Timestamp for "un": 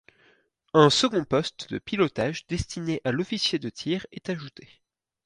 0.73-0.89